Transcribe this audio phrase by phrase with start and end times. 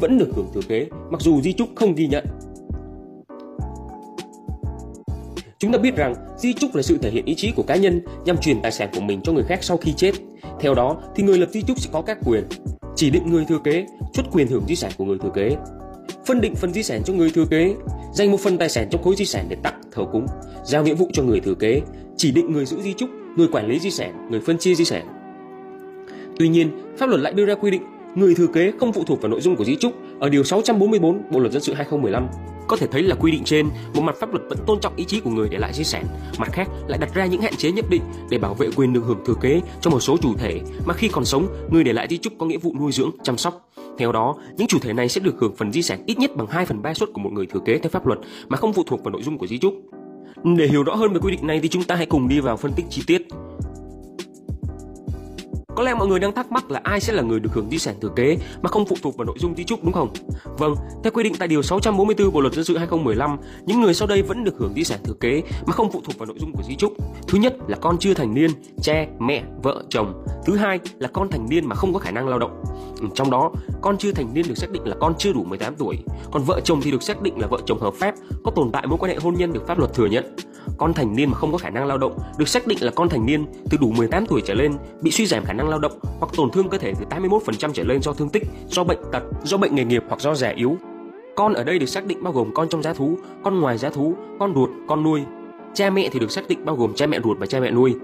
[0.00, 2.24] vẫn được hưởng thừa kế mặc dù di chúc không ghi nhận.
[5.58, 8.00] Chúng ta biết rằng di chúc là sự thể hiện ý chí của cá nhân
[8.24, 10.12] nhằm truyền tài sản của mình cho người khác sau khi chết.
[10.60, 12.44] Theo đó thì người lập di chúc sẽ có các quyền
[12.96, 15.56] chỉ định người thừa kế, chốt quyền hưởng di sản của người thừa kế,
[16.26, 17.74] phân định phần di sản cho người thừa kế,
[18.14, 20.26] dành một phần tài sản trong khối di sản để tặng thờ cúng,
[20.64, 21.80] giao nghĩa vụ cho người thừa kế,
[22.16, 24.84] chỉ định người giữ di chúc, người quản lý di sản, người phân chia di
[24.84, 25.06] sản.
[26.38, 27.82] Tuy nhiên, pháp luật lại đưa ra quy định
[28.14, 31.22] người thừa kế không phụ thuộc vào nội dung của di chúc ở điều 644
[31.30, 32.28] Bộ luật dân sự 2015.
[32.68, 35.04] Có thể thấy là quy định trên, một mặt pháp luật vẫn tôn trọng ý
[35.04, 36.04] chí của người để lại di sản,
[36.38, 39.04] mặt khác lại đặt ra những hạn chế nhất định để bảo vệ quyền được
[39.04, 42.06] hưởng thừa kế cho một số chủ thể mà khi còn sống, người để lại
[42.10, 43.70] di chúc có nghĩa vụ nuôi dưỡng, chăm sóc.
[43.98, 46.46] Theo đó, những chủ thể này sẽ được hưởng phần di sản ít nhất bằng
[46.46, 48.82] 2 phần 3 suất của một người thừa kế theo pháp luật mà không phụ
[48.86, 49.74] thuộc vào nội dung của di chúc.
[50.56, 52.56] Để hiểu rõ hơn về quy định này thì chúng ta hãy cùng đi vào
[52.56, 53.22] phân tích chi tiết.
[55.76, 57.78] Có lẽ mọi người đang thắc mắc là ai sẽ là người được hưởng di
[57.78, 60.08] sản thừa kế mà không phụ thuộc vào nội dung di chúc đúng không?
[60.58, 64.08] Vâng, theo quy định tại điều 644 Bộ luật dân sự 2015, những người sau
[64.08, 66.52] đây vẫn được hưởng di sản thừa kế mà không phụ thuộc vào nội dung
[66.52, 66.92] của di chúc.
[67.28, 68.50] Thứ nhất là con chưa thành niên,
[68.82, 70.24] cha, mẹ, vợ, chồng.
[70.46, 72.64] Thứ hai là con thành niên mà không có khả năng lao động.
[73.00, 75.74] Ừ, trong đó, con chưa thành niên được xác định là con chưa đủ 18
[75.74, 75.98] tuổi,
[76.32, 78.86] còn vợ chồng thì được xác định là vợ chồng hợp pháp, có tồn tại
[78.86, 80.36] mối quan hệ hôn nhân được pháp luật thừa nhận
[80.78, 83.08] con thành niên mà không có khả năng lao động được xác định là con
[83.08, 85.92] thành niên từ đủ 18 tuổi trở lên bị suy giảm khả năng lao động
[86.02, 89.22] hoặc tổn thương cơ thể từ 81% trở lên do thương tích, do bệnh tật,
[89.44, 90.76] do bệnh nghề nghiệp hoặc do già yếu.
[91.36, 93.90] Con ở đây được xác định bao gồm con trong giá thú, con ngoài giá
[93.90, 95.22] thú, con ruột, con nuôi.
[95.74, 97.94] Cha mẹ thì được xác định bao gồm cha mẹ ruột và cha mẹ nuôi.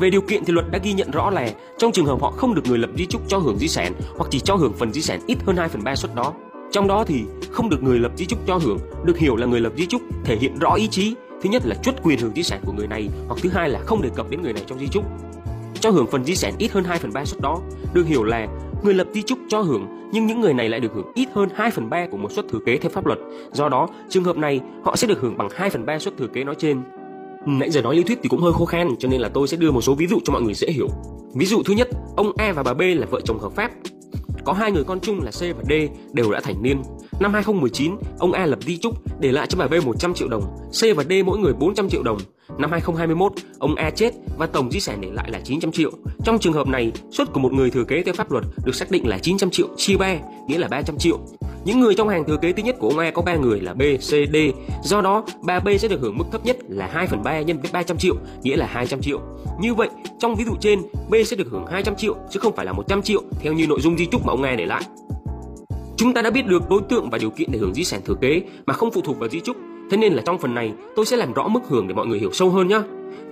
[0.00, 2.54] Về điều kiện thì luật đã ghi nhận rõ là trong trường hợp họ không
[2.54, 5.02] được người lập di chúc cho hưởng di sản hoặc chỉ cho hưởng phần di
[5.02, 6.32] sản ít hơn 2 phần 3 suất đó.
[6.72, 9.60] Trong đó thì không được người lập di chúc cho hưởng được hiểu là người
[9.60, 12.42] lập di chúc thể hiện rõ ý chí Thứ nhất là chuất quyền hưởng di
[12.42, 14.78] sản của người này hoặc thứ hai là không đề cập đến người này trong
[14.78, 15.04] di chúc.
[15.80, 17.60] Cho hưởng phần di sản ít hơn 2 phần 3 suất đó,
[17.92, 18.46] được hiểu là
[18.82, 21.48] người lập di chúc cho hưởng nhưng những người này lại được hưởng ít hơn
[21.54, 23.18] 2 phần 3 của một suất thừa kế theo pháp luật.
[23.52, 26.26] Do đó, trường hợp này họ sẽ được hưởng bằng 2 phần 3 suất thừa
[26.26, 26.82] kế nói trên.
[27.46, 29.48] Ừ, nãy giờ nói lý thuyết thì cũng hơi khô khan cho nên là tôi
[29.48, 30.88] sẽ đưa một số ví dụ cho mọi người dễ hiểu.
[31.34, 33.70] Ví dụ thứ nhất, ông A và bà B là vợ chồng hợp pháp.
[34.44, 35.72] Có hai người con chung là C và D
[36.12, 36.82] đều đã thành niên.
[37.20, 40.42] Năm 2019, ông A lập di chúc để lại cho bà B 100 triệu đồng,
[40.70, 42.18] C và D mỗi người 400 triệu đồng.
[42.58, 45.90] Năm 2021, ông A chết và tổng di sản để lại là 900 triệu.
[46.24, 48.90] Trong trường hợp này, suất của một người thừa kế theo pháp luật được xác
[48.90, 50.16] định là 900 triệu chia 3,
[50.48, 51.18] nghĩa là 300 triệu.
[51.64, 53.74] Những người trong hàng thừa kế thứ nhất của ông A có 3 người là
[53.74, 54.36] B, C, D.
[54.84, 57.60] Do đó, bà B sẽ được hưởng mức thấp nhất là 2 phần 3 nhân
[57.60, 59.20] với 300 triệu, nghĩa là 200 triệu.
[59.60, 62.66] Như vậy, trong ví dụ trên, B sẽ được hưởng 200 triệu chứ không phải
[62.66, 64.82] là 100 triệu theo như nội dung di chúc mà ông A để lại.
[65.98, 68.14] Chúng ta đã biết được đối tượng và điều kiện để hưởng di sản thừa
[68.14, 69.56] kế mà không phụ thuộc vào di chúc.
[69.90, 72.18] Thế nên là trong phần này tôi sẽ làm rõ mức hưởng để mọi người
[72.18, 72.80] hiểu sâu hơn nhé.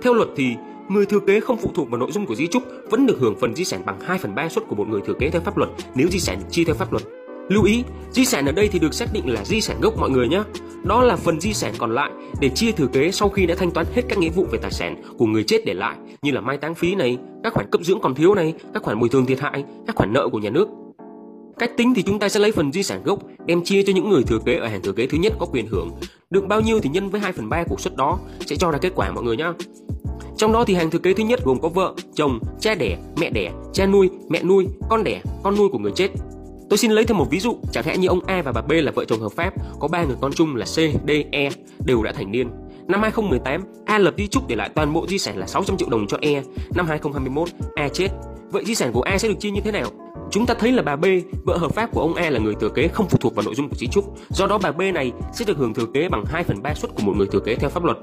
[0.01, 0.55] Theo luật thì
[0.89, 3.35] người thừa kế không phụ thuộc vào nội dung của di chúc vẫn được hưởng
[3.39, 5.57] phần di sản bằng 2 phần 3 suất của một người thừa kế theo pháp
[5.57, 7.03] luật nếu di sản chia theo pháp luật.
[7.49, 10.09] Lưu ý, di sản ở đây thì được xác định là di sản gốc mọi
[10.09, 10.43] người nhé.
[10.83, 12.11] Đó là phần di sản còn lại
[12.41, 14.71] để chia thừa kế sau khi đã thanh toán hết các nghĩa vụ về tài
[14.71, 17.81] sản của người chết để lại như là mai táng phí này, các khoản cấp
[17.83, 20.49] dưỡng còn thiếu này, các khoản bồi thường thiệt hại, các khoản nợ của nhà
[20.49, 20.67] nước.
[21.59, 24.09] Cách tính thì chúng ta sẽ lấy phần di sản gốc đem chia cho những
[24.09, 25.89] người thừa kế ở hàng thừa kế thứ nhất có quyền hưởng.
[26.29, 28.77] Được bao nhiêu thì nhân với 2 phần 3 của suất đó sẽ cho ra
[28.77, 29.53] kết quả mọi người nhá.
[30.37, 33.29] Trong đó thì hàng thừa kế thứ nhất gồm có vợ, chồng, cha đẻ, mẹ
[33.29, 36.07] đẻ, cha nuôi, mẹ nuôi, con đẻ, con nuôi của người chết.
[36.69, 38.71] Tôi xin lấy thêm một ví dụ, chẳng hạn như ông A và bà B
[38.71, 40.75] là vợ chồng hợp pháp, có ba người con chung là C,
[41.07, 41.49] D, E
[41.85, 42.49] đều đã thành niên.
[42.87, 45.89] Năm 2018, A lập di chúc để lại toàn bộ di sản là 600 triệu
[45.89, 46.43] đồng cho E.
[46.75, 48.09] Năm 2021, A chết.
[48.51, 49.91] Vậy di sản của A sẽ được chia như thế nào?
[50.31, 51.05] Chúng ta thấy là bà B,
[51.45, 53.55] vợ hợp pháp của ông E là người thừa kế không phụ thuộc vào nội
[53.55, 54.17] dung của di chúc.
[54.29, 56.95] Do đó bà B này sẽ được hưởng thừa kế bằng 2 phần 3 suất
[56.95, 57.97] của một người thừa kế theo pháp luật.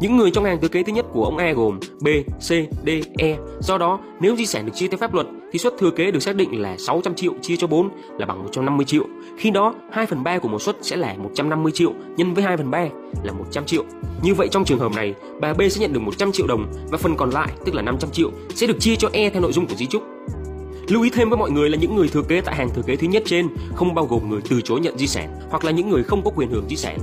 [0.00, 2.48] Những người trong hàng thừa kế thứ nhất của ông E gồm B, C,
[2.86, 2.88] D,
[3.18, 3.36] E.
[3.60, 6.20] Do đó, nếu di sản được chia theo pháp luật thì suất thừa kế được
[6.20, 7.88] xác định là 600 triệu chia cho 4
[8.18, 9.04] là bằng 150 triệu.
[9.38, 12.56] Khi đó, 2 phần 3 của một suất sẽ là 150 triệu nhân với 2
[12.56, 12.88] phần 3
[13.22, 13.84] là 100 triệu.
[14.22, 16.98] Như vậy trong trường hợp này, bà B sẽ nhận được 100 triệu đồng và
[16.98, 19.66] phần còn lại tức là 500 triệu sẽ được chia cho E theo nội dung
[19.66, 20.02] của di chúc.
[20.88, 22.96] Lưu ý thêm với mọi người là những người thừa kế tại hàng thừa kế
[22.96, 25.90] thứ nhất trên không bao gồm người từ chối nhận di sản hoặc là những
[25.90, 26.98] người không có quyền hưởng di sản.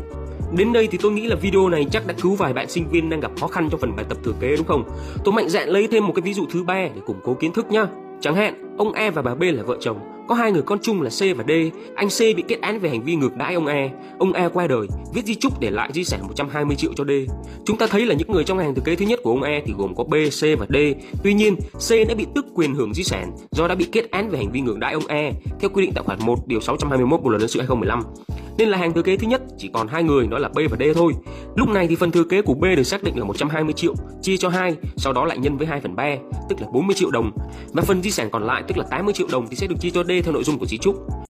[0.58, 3.10] Đến đây thì tôi nghĩ là video này chắc đã cứu vài bạn sinh viên
[3.10, 4.84] đang gặp khó khăn trong phần bài tập thừa kế đúng không?
[5.24, 7.54] Tôi mạnh dạn lấy thêm một cái ví dụ thứ ba để củng cố kiến
[7.54, 7.88] thức nhá.
[8.22, 11.02] Chẳng hạn, ông E và bà B là vợ chồng, có hai người con chung
[11.02, 11.52] là C và D.
[11.96, 13.90] Anh C bị kết án về hành vi ngược đãi ông E.
[14.20, 17.12] Ông E qua đời, viết di chúc để lại di sản 120 triệu cho D.
[17.66, 19.62] Chúng ta thấy là những người trong hàng thừa kế thứ nhất của ông E
[19.66, 20.76] thì gồm có B, C và D.
[21.24, 24.30] Tuy nhiên, C đã bị tức quyền hưởng di sản do đã bị kết án
[24.30, 27.22] về hành vi ngược đãi ông E theo quy định tại khoản 1 điều 621
[27.22, 28.04] Bộ luật dân sự 2015
[28.62, 30.78] nên là hàng thừa kế thứ nhất chỉ còn hai người đó là B và
[30.80, 31.14] D thôi.
[31.56, 34.38] Lúc này thì phần thừa kế của B được xác định là 120 triệu chia
[34.38, 36.16] cho 2, sau đó lại nhân với 2 phần 3,
[36.50, 37.32] tức là 40 triệu đồng.
[37.74, 39.90] Và phần di sản còn lại tức là 80 triệu đồng thì sẽ được chia
[39.90, 40.96] cho D theo nội dung của di chúc.